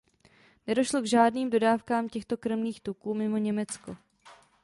[0.67, 3.97] Nedošlo k žádným dodávkám těchto krmných tuků mimo Německo.